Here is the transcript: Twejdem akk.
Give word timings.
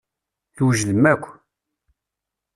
Twejdem 0.55 1.03
akk. 1.13 1.23